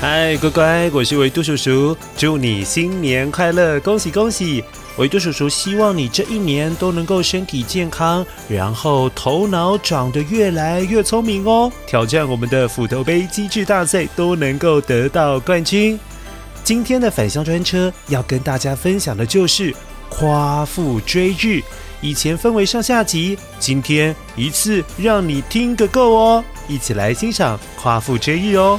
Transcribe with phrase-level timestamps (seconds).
[0.00, 4.62] 嗨，乖乖，我是维多叔叔，祝你新年快乐，恭喜恭喜！
[4.96, 15.98] 维多叔叔希望你这一年都能够身体健康，然后头脑长得越来越聪明哦，挑战我们的斧头杯机智大赛都能够得到冠军。
[16.62, 19.74] 今天的返乡专车要跟大家分享的就是
[20.08, 21.60] 夸父追日，
[22.00, 28.78] 以前分为上下集，今天一次让你听个够哦，一起来欣赏夸父追日哦。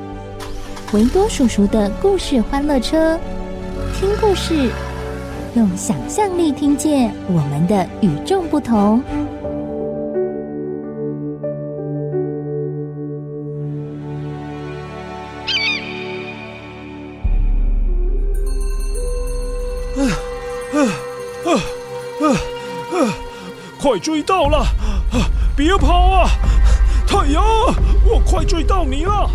[0.93, 3.17] 维多叔叔的故事欢乐车，
[3.97, 4.69] 听故事，
[5.55, 9.01] 用想象力听见我们的与众不同。
[19.95, 20.03] 啊
[20.73, 20.77] 啊
[21.45, 21.51] 啊
[22.19, 22.27] 啊
[22.99, 23.13] 啊！
[23.79, 24.65] 快追到了！
[25.55, 26.29] 别跑啊！
[27.07, 27.41] 太阳，
[28.05, 29.29] 我快追到你了！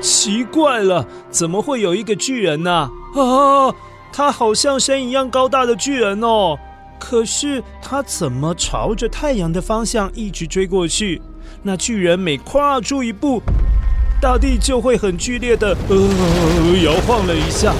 [0.00, 2.90] 奇怪了，怎么会有一个巨人呢？
[3.14, 3.74] 啊，
[4.12, 6.58] 他好像山一样高大的巨人哦。
[6.98, 11.20] 可是他怎么朝着太阳的方向一直追过去？
[11.62, 13.42] 那巨人每跨出一步，
[14.20, 15.96] 大地就会很剧烈的呃
[16.84, 17.74] 摇晃了一下。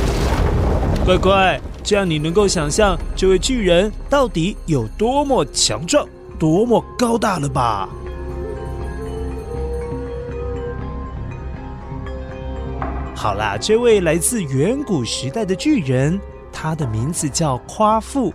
[1.05, 6.07] 乖乖，这样你能够想象这位巨人到底有多么强壮、
[6.39, 7.89] 多么高大了吧？
[13.23, 16.19] 好啦，这位来自远古时代的巨人，
[16.51, 18.33] 他的名字叫夸父。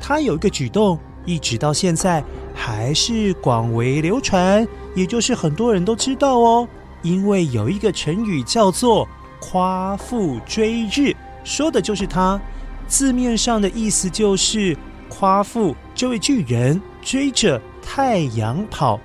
[0.00, 2.22] 他有一个举动，一直到现在
[2.54, 6.68] 还是广为流传，也就是很多人都知道哦。
[7.02, 9.08] 因为有一个成语叫做
[9.42, 11.12] “夸父追日”，
[11.42, 12.40] 说的就是他。
[12.86, 14.76] 字面上的意思就是
[15.08, 19.00] 夸父这位巨人追着太阳跑。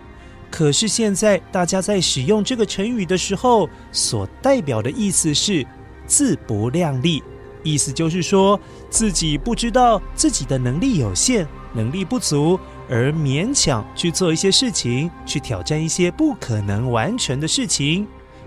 [0.54, 5.66] 可是现在大家在使用这个成语的时候，所代表的意思是
[6.06, 7.24] 自不量力，
[7.64, 18.06] 意思就是说自己不知道自己的能力有限，能力不足，而勉强去做一些事情，去挑战一些不可能完成的事情。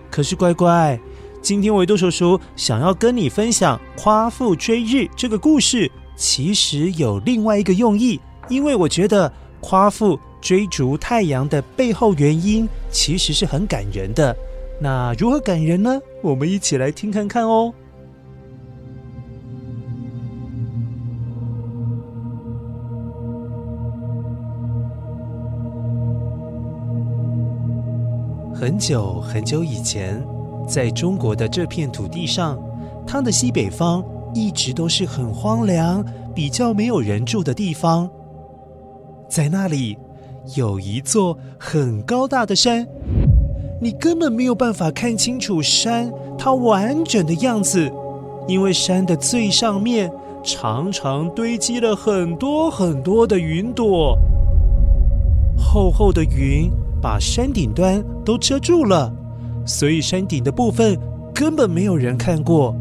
[0.08, 0.96] 可是乖乖，
[1.42, 10.16] 今天维多叔叔想要跟你分享“夸父追日”这个故事，其实有另外一个用意，因为我觉得夸父。
[10.46, 14.32] 追逐太阳的背后原因其实是很感人的。
[14.80, 16.00] 那如何感人呢？
[16.22, 17.74] 我们一起来听看看哦。
[28.54, 30.24] 很久很久以前，
[30.68, 32.56] 在中国的这片土地上，
[33.04, 34.00] 它的西北方
[34.32, 38.08] 一直都是很荒凉、比较没有人住的地方。
[39.28, 39.98] 在那里。
[40.54, 42.86] 有一座很高大的山，
[43.80, 47.90] 你根本没有办法看清楚山它完整的样子，
[48.46, 50.10] 因为山的最上面
[50.44, 54.16] 常常堆积了很多很多的云朵，
[55.58, 56.70] 厚厚的云
[57.02, 59.12] 把山顶端都遮住了，
[59.64, 60.96] 所以山顶的部分
[61.34, 62.72] 根本没有人看过。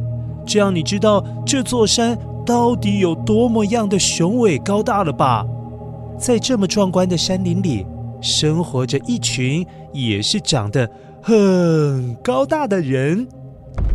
[0.45, 5.43] 这样你知道这座山到底有多么样的雄伟高大了吧？
[6.17, 7.85] 在这么壮观的山林里，
[8.21, 10.89] 生活着一群也是长得
[11.21, 13.27] 很高大的人，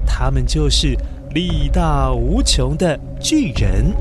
[0.07, 0.97] 他们就是
[1.35, 3.93] 力大无穷的巨人。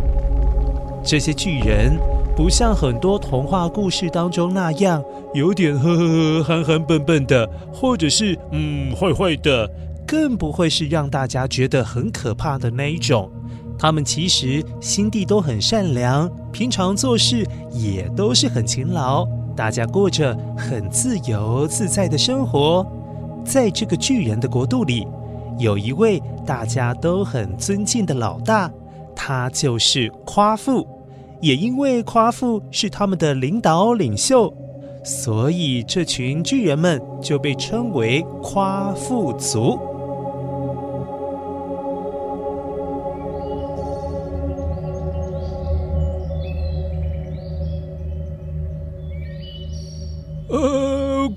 [1.04, 1.98] 这些巨人
[2.36, 5.02] 不像很多童话故事当中那样
[5.34, 9.70] 有点呵呵呵、憨憨笨笨的，或者是嗯坏坏的，
[10.06, 13.32] 更不会是让大家觉得很可怕的那一种。
[13.80, 22.86] 他们其实心地都很善良，平常做事也都是很勤劳，大家过着很自由自在的生活。
[23.46, 25.08] 在这个巨人的国度里，
[25.58, 28.70] 有一位大家都很尊敬的老大，
[29.16, 30.86] 他就是夸父。
[31.40, 34.54] 也因为夸父是他们的领导领袖，
[35.06, 39.80] 所以这群巨人们就被称为夸父族。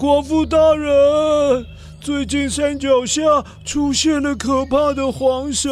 [0.02, 1.64] 国，父大人，
[2.00, 3.22] 最近山脚下
[3.64, 5.70] 出现了可怕的黄蛇，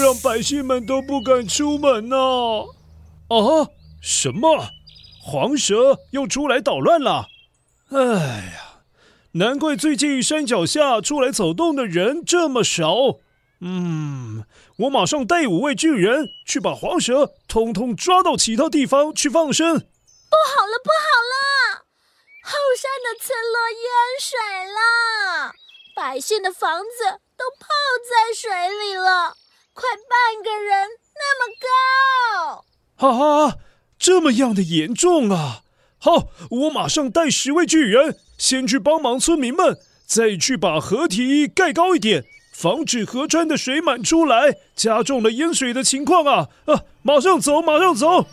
[0.00, 3.34] 让百姓们都不敢出门呐、啊。
[3.36, 3.66] 啊！
[4.00, 4.68] 什么？
[5.20, 7.26] 黄蛇又出来捣乱了？
[7.90, 7.98] 哎
[8.54, 8.82] 呀，
[9.32, 12.94] 难怪最近山脚下出来走动的人这么少。
[13.60, 14.44] 嗯，
[14.76, 19.74] 我马上带五位巨人去把黄蛇通通抓到其他地方去放生。
[19.74, 21.85] 不好了，不好了！
[22.48, 23.90] 后山的村落淹
[24.20, 24.38] 水
[24.72, 25.52] 了，
[25.96, 27.66] 百姓的房子都泡
[28.08, 29.36] 在水里了，
[29.74, 32.64] 快半个人那么高。
[32.94, 33.58] 哈哈，
[33.98, 35.62] 这么样的严重啊！
[35.98, 39.76] 好，我马上带十位巨人先去帮忙村民们，
[40.06, 46.48] 再去把河堤盖高一点，防止河川的水满出来，加重了淹水的情况啊！
[46.66, 48.24] 啊，马上走，马上走！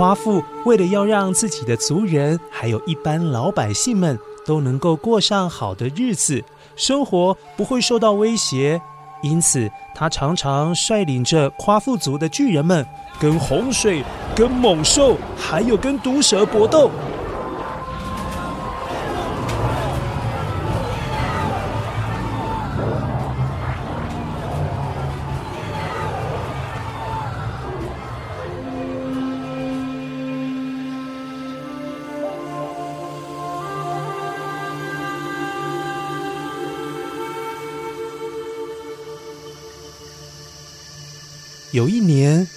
[0.00, 6.42] 夸父为了要让自己的族人还有一般老百姓们都能够过上好的日子。
[6.74, 8.80] 生活不会受到威胁，
[9.22, 12.82] 因此他常常率领着夸父族的巨人们，
[13.20, 14.02] 跟洪水、
[14.34, 16.90] 跟猛兽，还有跟毒蛇搏斗。
[41.72, 42.48] 有一年，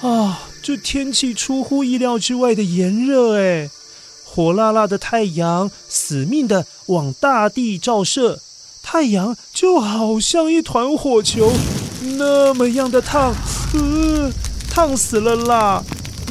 [0.00, 3.68] 啊，这天气出乎意料之外的炎热，哎，
[4.24, 8.40] 火辣辣的太阳死命的往大地照射，
[8.82, 11.52] 太阳就好像一团火球，
[12.16, 13.34] 那么样的烫，
[13.74, 14.32] 呃，
[14.70, 15.82] 烫死了啦！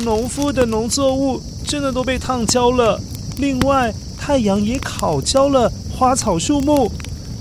[0.04, 3.00] 农夫的农作物真的都被烫焦了。
[3.38, 6.92] 另外，太阳也烤焦了花草树木。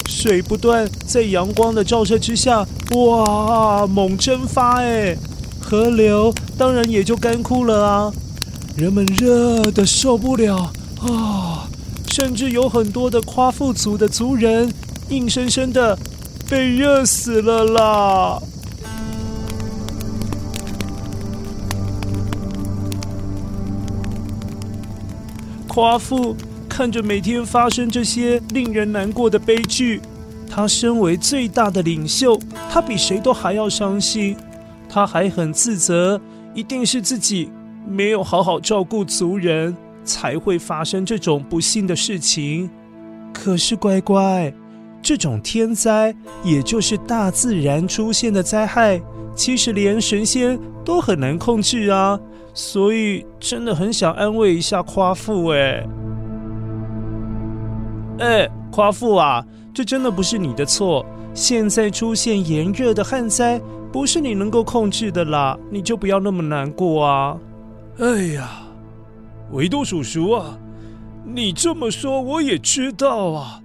[0.06, 5.16] 水不断在阳光的照射之下，哇，猛蒸发哎！
[5.60, 8.12] 河流当然也就干枯了啊！
[8.76, 10.70] 人们热得受不了
[11.00, 11.68] 啊、
[12.08, 14.72] 甚至有很多的夸父族的族人，
[15.08, 15.98] 硬生生的
[16.48, 18.42] 被热死了啦！
[25.66, 26.36] 夸父。
[26.72, 30.00] 看着每天发生这些令人难过的悲剧，
[30.48, 32.40] 他身为最大的领袖，
[32.70, 34.34] 他比谁都还要伤心。
[34.88, 36.18] 他还很自责，
[36.54, 37.50] 一定是自己
[37.86, 42.70] 没有好好照顾族人，才会发生这种不幸的事情。
[43.34, 44.50] 可是乖乖，
[45.02, 48.98] 这种天灾，也就是大自然出现的灾害，
[49.34, 52.18] 其实连神仙都很难控制啊。
[52.54, 55.86] 所以真的很想安慰一下夸父哎。
[58.22, 61.04] 哎，夸父啊，这真的不是你的错。
[61.34, 63.60] 现在出现炎热的旱灾，
[63.90, 67.36] 不是你能够控制的啦，你就不要那么难过啊。
[67.98, 68.62] 哎呀，
[69.50, 70.56] 维多叔叔啊，
[71.24, 73.60] 你这么说我也知道啊，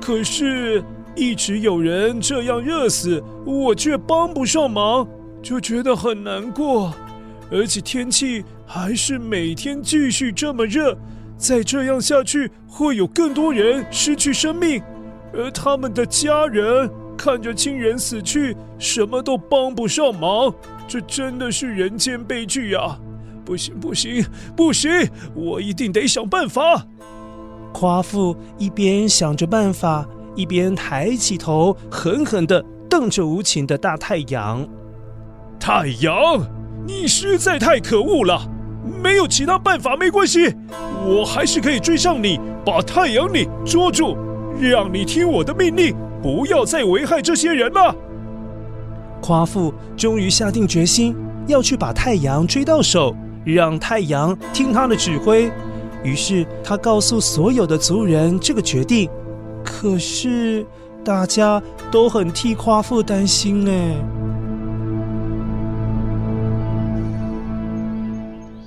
[0.00, 0.82] 可是，
[1.14, 5.06] 一直有人这样热死，我却帮不上忙，
[5.40, 6.92] 就觉得很难过。
[7.48, 10.98] 而且天气还是每天继续这么热。
[11.40, 14.82] 再这样下去，会有更多人失去生命，
[15.32, 20.54] 而他们的家人看着亲人死去，什么都帮不上忙，
[20.86, 22.98] 这真的是人间悲剧呀！
[23.42, 24.22] 不行，不行，
[24.54, 24.90] 不行，
[25.34, 26.86] 我一定得想办法。
[27.72, 30.06] 夸父一边想着办法，
[30.36, 34.68] 一边抬起头，狠狠地瞪着无情的大太阳。
[35.58, 36.14] 太阳，
[36.86, 38.42] 你实在太可恶了！
[39.02, 40.54] 没有其他办法没关系，
[41.06, 44.16] 我还是可以追上你，把太阳你捉住，
[44.60, 47.94] 让你听我的命令，不要再危害这些人了。
[49.20, 51.14] 夸父终于下定决心
[51.46, 55.50] 要去把太阳追到手，让太阳听他的指挥。
[56.02, 59.08] 于是他告诉所有的族人这个决定。
[59.62, 60.64] 可是
[61.04, 64.19] 大家都很替夸父担心哎。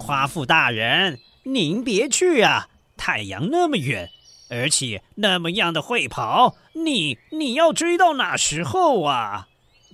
[0.05, 2.67] 夸父大人，您别去啊！
[2.97, 4.09] 太阳那么远，
[4.49, 9.47] 而且那么样的会跑，你你要追到哪时候啊？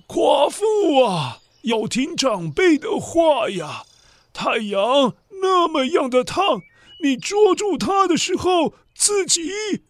[0.08, 3.84] 夸父啊，要听长辈的话呀！
[4.32, 6.62] 太阳那么样的烫，
[7.04, 9.42] 你捉住它的时候，自己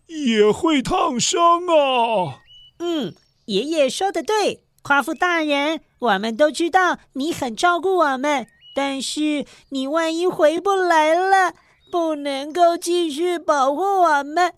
[0.06, 2.40] 也会烫伤啊。
[2.78, 3.14] 嗯，
[3.46, 11.54] 爷爷说的对，夸父大人，我们都知道你很照顾我们，但是你万一回不来了，
[11.90, 14.54] 不能够继续保护我们，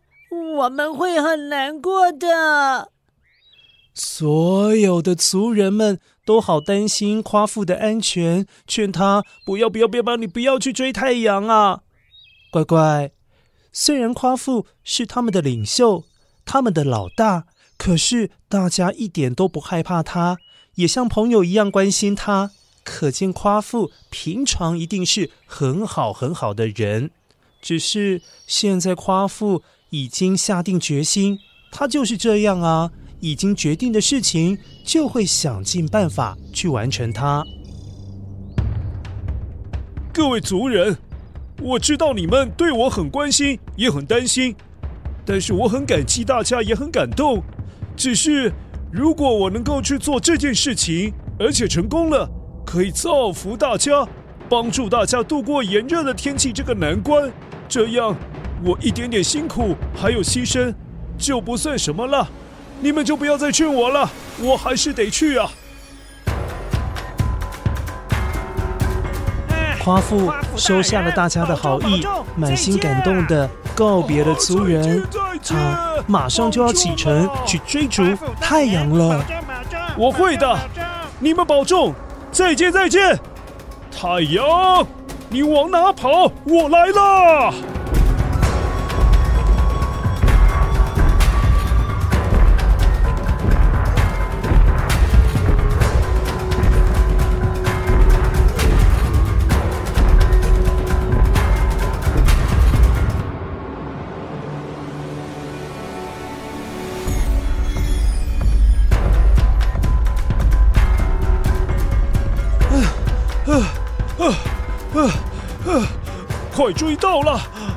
[0.56, 2.90] 我们会很难过的。
[3.94, 11.80] 所有的族人们都好担心夸父的安全，劝他不要不要不要，你不要去追太阳啊！
[12.50, 13.10] 乖乖，
[13.72, 16.04] 虽然夸父是他们的领袖，
[16.44, 17.44] 他们的老大，
[17.76, 20.38] 可是大家一点都不害怕他，
[20.76, 22.50] 也像朋友一样关心他。
[22.84, 27.10] 可见夸父平常一定是很好很好的人。
[27.60, 31.38] 只是现在夸父已经下定决心，
[31.70, 32.90] 他就是这样啊。
[33.20, 37.44] 已经决定的事情，就会想尽办法去完成它。
[40.12, 40.98] 各位族人，
[41.60, 44.56] 我知道你们对我很关心，也很担心，
[45.24, 47.40] 但是我很感激大家，也很感动。
[47.96, 48.52] 只是
[48.90, 52.28] 如果我能够去做这件事情，而且成功了，
[52.72, 54.02] 可以造福大家，
[54.48, 57.30] 帮助大家度过炎热的天气这个难关，
[57.68, 58.16] 这样
[58.64, 60.74] 我一点点辛苦还有牺牲
[61.18, 62.26] 就不算什么了。
[62.80, 64.10] 你们就不要再劝我了，
[64.40, 65.50] 我还是得去啊！
[69.84, 72.02] 夸父收下了大家的好意，
[72.36, 75.06] 满心感动的告别了族人，
[75.46, 78.02] 他马上就要启程去追逐
[78.40, 79.22] 太阳了。
[79.94, 80.58] 我会的，
[81.20, 81.94] 你们保重，
[82.32, 83.18] 再见再见！
[83.94, 84.86] 太阳，
[85.28, 86.32] 你往哪跑？
[86.46, 87.52] 我来了！
[116.62, 117.32] 快追到了！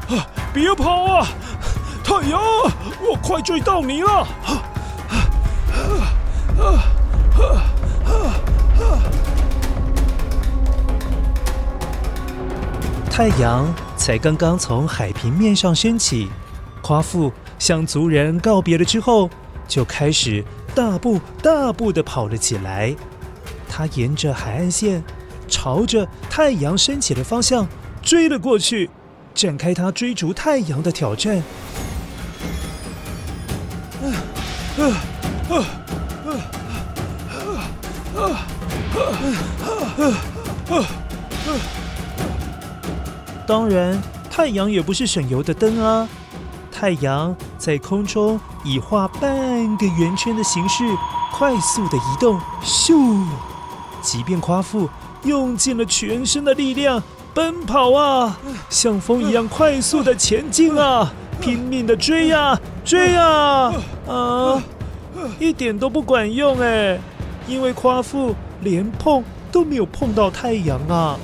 [0.09, 1.27] 啊，别跑啊！
[2.03, 2.39] 太阳，
[3.01, 4.11] 我快追到你了！
[4.11, 4.61] 啊
[6.59, 6.85] 啊啊！
[13.09, 16.29] 太阳才刚刚从海平面上升起，
[16.83, 19.27] 夸父向族人告别了之后，
[19.67, 22.95] 就开始大步大步的跑了起来。
[23.67, 25.03] 他沿着海岸线，
[25.47, 27.67] 朝着太阳升起的方向。
[28.05, 28.87] 追了过去，
[29.33, 31.41] 展开他追逐太阳的挑战。
[43.47, 46.07] 当然，太阳也不是省油的灯啊。
[46.71, 50.83] 太阳在空中以画半个圆圈的形式
[51.33, 53.25] 快速的移动，咻！
[53.99, 54.87] 即便夸父
[55.23, 57.01] 用尽了全身的力量。
[57.35, 58.39] 奔跑啊，
[58.69, 61.11] 像风一样快速的前进啊，
[61.41, 63.73] 拼命的追呀，追呀，
[64.07, 64.63] 啊，
[65.37, 66.97] 一点都不管用哎，
[67.45, 71.19] 因为夸父连碰都没有碰到太阳啊。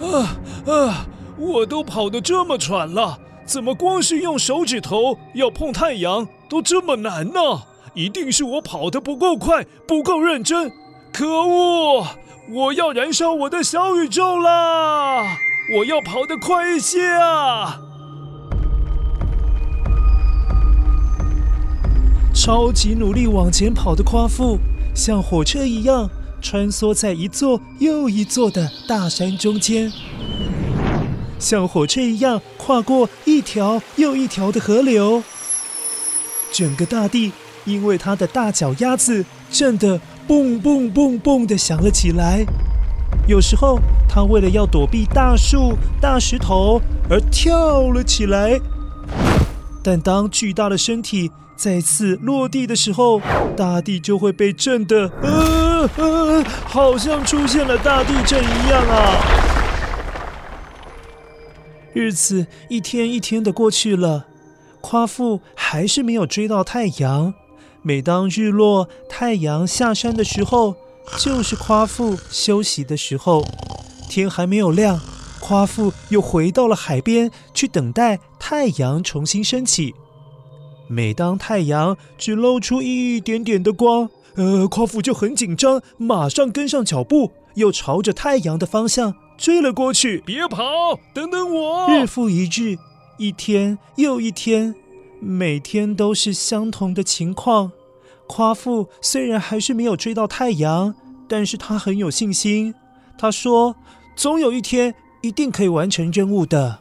[0.00, 1.06] 啊啊！
[1.36, 7.40] 我都跑得这么喘了，怎么光是用手指头要碰太阳都这么难呢？
[7.92, 10.72] 一定是我跑得不够快，不够认真。
[11.12, 12.06] 可恶！
[12.48, 15.36] 我要燃烧我的小宇宙啦！
[15.76, 17.80] 我要跑得快一些啊！
[22.34, 24.58] 超级努力往前跑的夸父，
[24.94, 26.08] 像火车一样
[26.40, 29.92] 穿梭在一座又一座的大山中间，
[31.38, 35.22] 像火车一样跨过一条又一条的河流。
[36.50, 37.32] 整个大地
[37.66, 40.00] 因为他的大脚丫子震得。
[40.26, 42.44] 蹦蹦蹦蹦的响了起来。
[43.26, 48.60] 有时候，他为了要躲避大树、大石头而跳了起来。
[49.82, 53.20] 但当巨大的身体再次落地的时候，
[53.56, 59.16] 大地就会被震得，呃呃，好像出现了大地震一样啊！
[61.92, 64.26] 日子一天一天的过去了，
[64.80, 67.34] 夸父还是没有追到太阳。
[67.82, 70.76] 每当日落，太阳下山的时候，
[71.18, 73.44] 就是夸父休息的时候。
[74.08, 75.00] 天还没有亮，
[75.40, 79.94] 夸父又回到了海边去等待太阳重新升起。
[80.86, 90.22] 每当太阳只露出一点点的光，呃，夸父就很紧张，马上跟上脚步，又朝着太阳的方向追了过去。
[90.26, 90.64] 别跑，
[91.14, 91.88] 等等我！
[91.88, 92.76] 日复一日，
[93.16, 94.74] 一天又一天，
[95.24, 97.72] 每天都是相同的情况。
[98.26, 100.94] 夸父虽然还是没有追到太阳，
[101.28, 102.74] 但是他很有信心。
[103.16, 103.76] 他说。
[104.14, 106.80] 总有一天，一定可以完成任务的。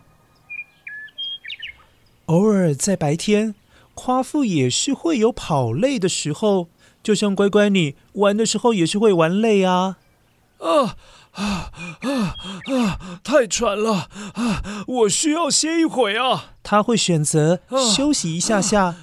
[2.25, 3.55] 偶尔在白天，
[3.93, 6.67] 夸父也是会有跑累的时候，
[7.01, 9.95] 就像乖乖你玩的时候也是会玩累啊。
[10.59, 10.97] 啊
[11.31, 11.71] 啊
[12.01, 12.35] 啊
[12.65, 13.19] 啊！
[13.23, 14.83] 太喘了啊！
[14.87, 16.55] 我需要歇一会啊。
[16.63, 17.61] 他会选择
[17.95, 18.95] 休息一下下，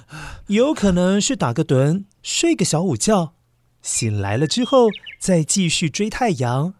[0.47, 3.33] 有可能是打个盹，睡个小午觉，
[3.81, 6.75] 醒来了之后再继续追太阳。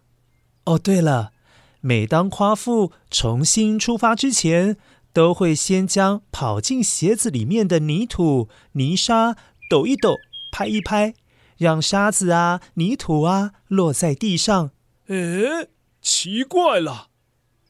[0.64, 1.32] 哦，对了。
[1.80, 4.76] 每当夸父重新出发之前，
[5.12, 9.34] 都会先将跑进鞋子里面的泥土、泥沙
[9.70, 10.16] 抖一抖、
[10.52, 11.14] 拍一拍，
[11.56, 14.70] 让沙子啊、泥土啊落在地上。
[15.10, 15.66] 诶，
[16.00, 17.08] 奇怪了，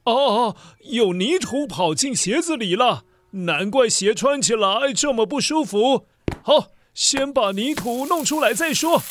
[0.05, 0.55] 哦，
[0.91, 6.07] 有泥土跑进鞋子里了，难怪鞋穿起来这么不舒服。
[6.43, 9.03] 好，先把泥土弄出来再说。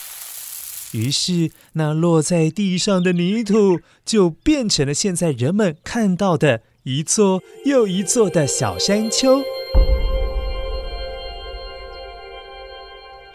[0.91, 9.41] 于是，那落在地上的泥土就变成了现在人们看到的一座又一座的小山丘。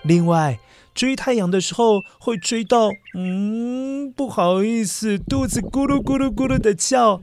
[0.05, 0.61] 另外，
[0.95, 7.21] 追太阳的时候会追到，嗯，不好意思，肚子咕噜咕噜咕噜的叫，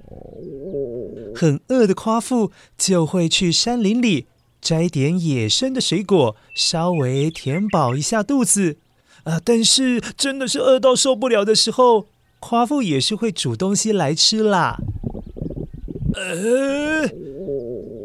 [1.33, 4.27] 很饿的夸父就会去山林里
[4.59, 8.77] 摘点野生的水果，稍微填饱一下肚子。
[9.23, 9.39] 啊！
[9.45, 12.07] 但是真的是饿到受不了的时候，
[12.39, 14.79] 夸父也是会煮东西来吃啦。
[16.15, 17.07] 呃，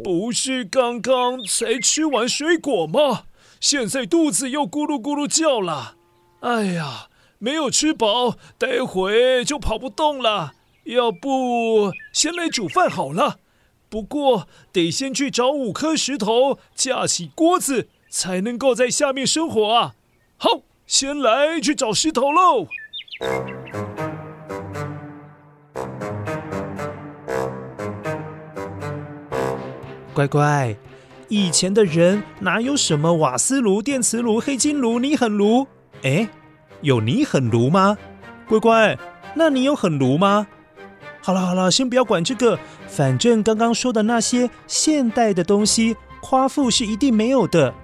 [0.05, 3.23] 不是刚刚才吃完水果吗？
[3.61, 5.97] 现在肚子又咕噜咕噜叫了。
[6.41, 10.53] 哎呀，没有吃饱，待会就跑不动了。
[10.85, 13.39] 要不先来煮饭好了。
[13.89, 19.95] 不过得先去找五颗石头，架起锅子，才能够在下面生火啊。
[20.37, 20.63] 好。
[20.89, 22.69] 先来去找石头喽！
[30.15, 30.77] 乖乖，
[31.29, 35.67] 以前的人哪有什么瓦斯炉、电磁炉、黑金炉、泥很炉？
[36.03, 36.29] 哎，
[36.83, 37.97] 有泥很炉吗？
[38.49, 38.99] 乖乖，
[39.35, 40.47] 那你有很炉吗？
[41.21, 47.75] 好了好了，先不要管这个，反正刚刚说的那些现代的东西，夸父是一定没有的。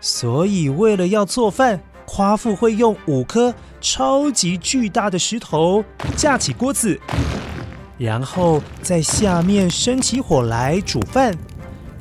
[0.00, 1.80] 所以为了要做饭。
[2.04, 5.82] 夸父会用五颗超级巨大的石头
[6.14, 7.00] 架起锅子，
[7.96, 11.34] 然后在下面生起火来煮饭。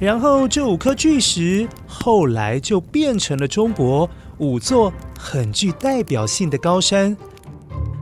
[0.01, 4.09] 然后这五颗巨石后来就变成了中国
[4.39, 7.15] 五座很具代表性的高山，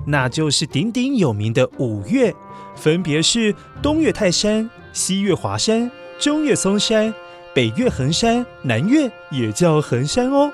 [0.08, 2.34] 那就是鼎鼎有名的五岳，
[2.74, 7.14] 分别是东岳泰山、西岳华山、中岳嵩山、
[7.54, 10.50] 北岳恒山、南岳也叫恒山哦。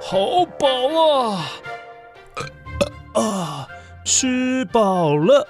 [0.00, 0.68] 好饱！
[1.32, 1.50] 啊，
[4.22, 5.48] 吃饱了，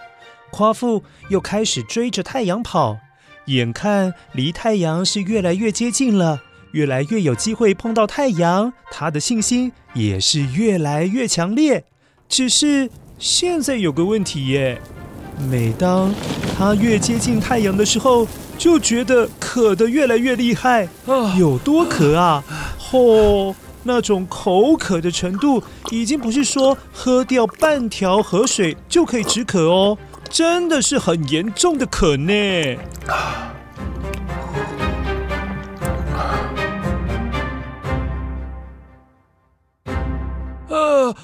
[0.51, 2.97] 夸父又开始追着太阳跑，
[3.45, 11.85] 眼看离太阳是越来越接近了，越来越有机会碰到太阳，他的信心也是越来越强烈。
[12.31, 14.81] 只是现在有个问题耶，
[15.51, 16.15] 每当
[16.57, 21.35] 他越接近太阳的时候，就觉得渴得越来越厉害啊！
[21.39, 22.43] 有多渴啊？
[22.79, 23.55] 吼！
[23.85, 29.99] 那种口渴的程度，已经不是说喝掉半条河水就可以止渴哦，
[30.31, 32.33] 真的是很严重的渴呢。
[40.69, 41.15] 啊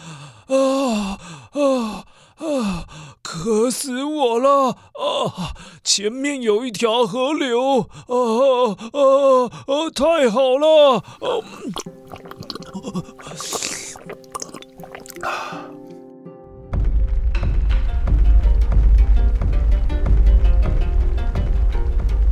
[0.49, 1.19] 啊
[1.53, 2.05] 啊
[2.37, 2.85] 啊！
[3.23, 5.55] 渴死我了啊！
[5.85, 8.15] 前面有一条河流啊
[8.93, 9.91] 啊啊！
[9.95, 11.27] 太好了啊！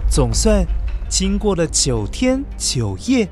[0.08, 0.64] 总算
[1.08, 3.28] 经过了九天九夜，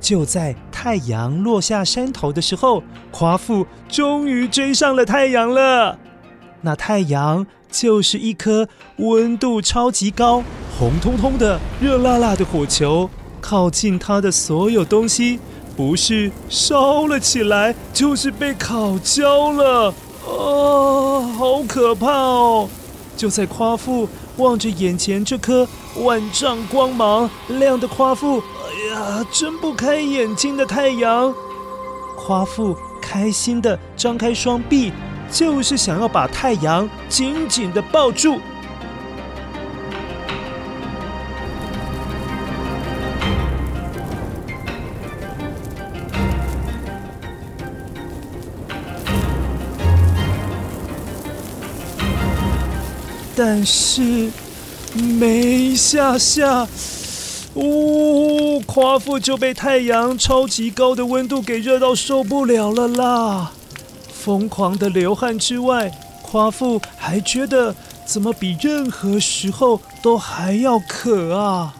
[0.00, 5.98] 就在太阳落下山头的时候，夸父终于追上了太阳了。
[6.60, 10.44] 那太阳就是一颗温度超级高、
[10.78, 13.10] 红彤彤的、热辣辣的火球。
[13.40, 15.38] 靠近它的所有东西，
[15.78, 19.94] 不是烧了起来，就是被烤焦了。
[20.26, 22.68] 啊，好可怕哦！
[23.16, 25.68] 就在夸父望着眼前这颗
[26.02, 31.32] 万丈光芒亮的夸父，哎呀，睁不开眼睛的太阳。
[32.16, 34.92] 夸父开心的张开双臂，
[35.30, 38.40] 就是想要把太阳紧紧的抱住。
[53.40, 54.32] 但是
[54.92, 56.66] 没下下，
[57.54, 63.52] 呜、哦，夸父就被太阳超级高的温度给热到受不了了啦！
[64.12, 65.88] 疯狂的流汗之外，
[66.20, 71.76] 夸父还觉得怎么比任何时候都还要渴啊！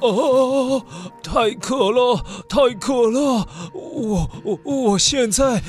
[0.00, 0.82] 哦，
[1.22, 3.48] 太渴了，太渴了！
[3.72, 5.62] 我我我现在。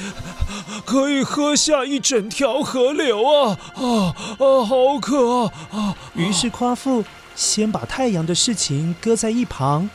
[0.83, 3.57] 可以喝下一整条河流啊！
[3.75, 5.51] 啊啊，好渴啊！
[5.71, 7.03] 啊，于是夸父
[7.35, 9.89] 先把太阳的事情搁在一旁，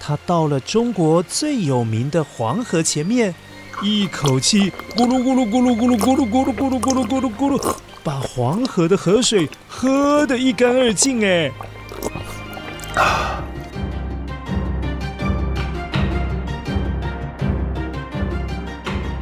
[0.00, 3.34] 他到了中国最有名的黄河前面，
[3.82, 11.24] 一口气咕噜咕噜咕噜咕噜咕噜咕噜咕噜咕噜咕噜咕噜，把黄河的河水喝得一干二净。
[11.24, 11.50] 哎，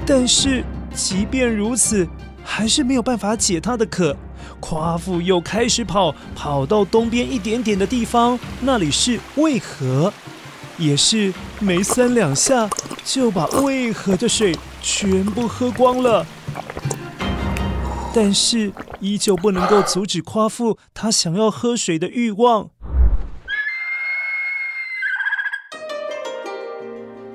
[0.06, 0.64] 但是。
[0.94, 2.07] 即便如此，
[2.44, 4.16] 还是没有办法解他的渴。
[4.61, 10.12] 夸父又开始跑，跑到东边一点点的地方，那里是渭河，
[10.78, 12.68] 也是没三两下
[13.05, 16.24] 就把渭河的水全部喝光了。
[18.14, 22.68] 但是依旧不能够阻止夸父他想要喝水的欲望。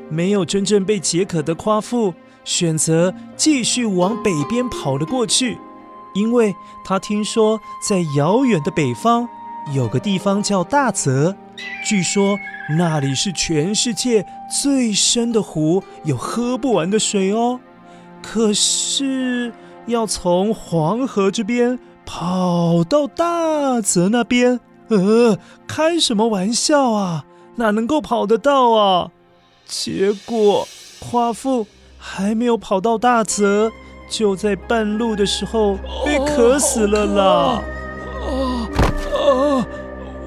[0.10, 2.13] 没有真正被解渴的夸父。
[2.47, 5.60] 选择继续往北边跑了过去，
[6.15, 6.55] 因为
[6.86, 9.27] 他听说在遥远的北方
[9.73, 11.36] 有个地方叫大泽，
[11.86, 12.39] 据说
[12.77, 14.25] 那里是全世界
[14.62, 17.60] 最深的湖，有喝不完的水哦。
[18.23, 19.51] 可是
[19.86, 27.25] 要从黄河这边跑到大泽那边，呃，开什么玩笑啊？
[27.57, 29.12] 哪能够跑得到啊？
[29.67, 30.65] 结果
[31.01, 31.67] 夸父。
[32.10, 33.70] 还没有跑到大泽，
[34.10, 37.62] 就在半路的时候被渴死了啦！
[38.24, 38.32] 啊
[39.13, 39.67] 啊！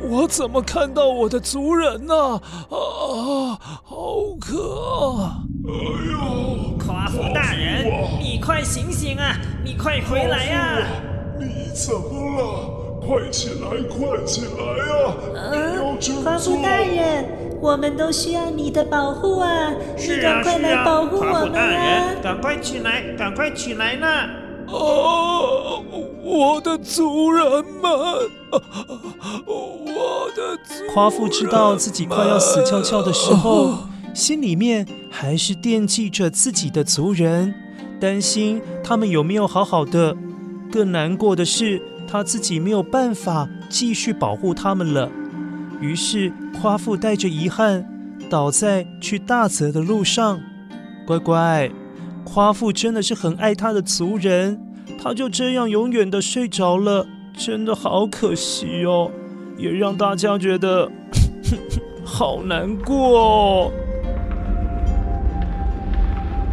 [0.02, 2.14] 我怎么看到我的族人呢？
[2.14, 3.96] 啊，好
[4.38, 5.38] 渴啊！
[5.66, 5.72] 哎
[6.12, 7.86] 呦，夸父大人，
[8.20, 9.34] 你快醒醒啊！
[9.64, 10.86] 你快回来呀！
[11.38, 13.00] 你怎么了？
[13.00, 14.48] 快起来，快起来
[14.84, 15.16] 啊！
[15.34, 17.39] 啊，夸父大人。
[17.60, 19.70] 我们都需要你的保护啊！
[19.96, 22.14] 你赶快来保护我们啊！
[22.22, 24.06] 赶快起来，赶快起来呢！
[24.66, 25.82] 哦，
[26.22, 27.44] 我的族人
[27.82, 27.92] 们！
[29.44, 30.94] 我的族人！
[30.94, 33.76] 夸父知道自己快要死翘翘的时候，
[34.14, 37.54] 心里面还是惦记着自己的族人，
[38.00, 40.16] 担心他们有没有好好的。
[40.72, 45.10] 更难过的是，他自己没有办法继续保护他们了。
[45.80, 47.84] 于是，夸父带着遗憾
[48.28, 50.38] 倒在去大泽的路上。
[51.06, 51.70] 乖乖，
[52.22, 54.60] 夸父真的是很爱他的族人，
[55.02, 59.10] 他就这样永远的睡着了，真的好可惜哦，
[59.56, 60.90] 也让大家觉得
[62.04, 63.72] 好难过哦。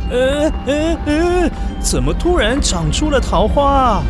[0.10, 3.63] 哎哎哎，怎么突然长出了桃花？
[3.63, 4.04] 哇，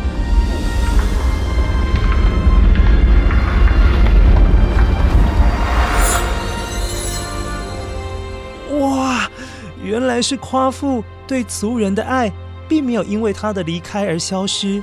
[9.88, 12.30] 原来是夸父对族人的爱，
[12.68, 14.82] 并没有因为他的离开而消失。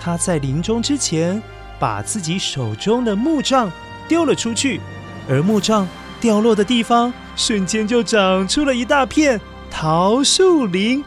[0.00, 1.40] 他在临终之前，
[1.78, 3.70] 把自己手中的木杖
[4.08, 4.80] 丢了出去，
[5.28, 5.86] 而木杖
[6.20, 11.04] 掉落的地方，瞬间就长出了一大片桃树林。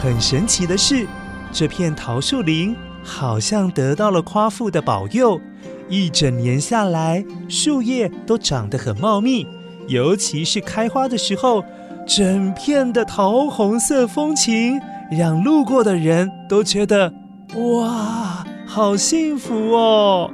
[0.00, 1.08] 很神奇的是，
[1.50, 5.40] 这片桃树林好像得到了夸父的保佑，
[5.88, 9.44] 一整年下来，树叶都长得很茂密。
[9.88, 11.64] 尤其是开花的时候
[12.06, 17.12] 整片的桃红色风情让路过的人都觉得
[17.54, 20.30] 哇好幸福哦。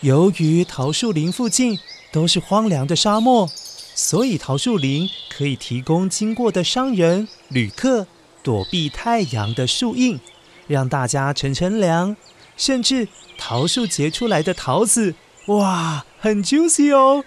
[0.00, 1.78] 由于桃树林附近
[2.10, 3.46] 都是荒凉的沙漠
[3.94, 8.06] 所以桃树林可以提供经过的商人旅客
[8.42, 10.18] 躲避太阳的树荫，
[10.66, 12.16] 让大家乘乘凉。
[12.56, 15.14] 甚至桃树结出来的桃子，
[15.46, 17.24] 哇，很 juicy 哦，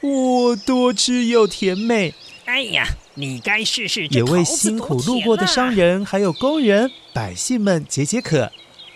[0.00, 2.12] 哇，多汁又甜美。
[2.46, 4.08] 哎呀，你该试试。
[4.08, 8.50] 也为辛苦路过的商人、还有工人、百姓们解解渴。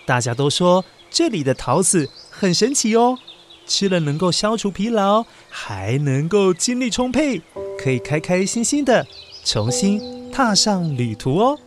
[0.05, 3.17] 大家都说这里的桃子很神奇哦，
[3.65, 7.41] 吃了能够消除疲劳，还能够精力充沛，
[7.79, 9.07] 可以开开心心的
[9.45, 11.59] 重新踏上旅途哦。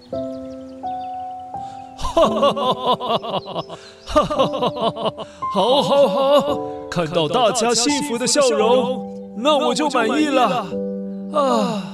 [1.97, 3.39] 哈哈哈
[4.05, 4.21] 哈
[4.89, 5.13] 哈！
[5.53, 10.67] 好，好，好，看到大家幸福的笑容，那我就满意了。
[11.33, 11.92] 啊。